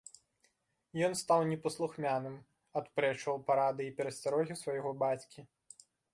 Ён 1.07 1.13
стаў 1.21 1.39
непаслухмяным, 1.51 2.35
адпрэчваў 2.81 3.37
парады 3.51 3.81
і 3.91 3.93
перасцярогі 4.01 4.61
свайго 4.65 4.89
бацькі. 5.07 5.39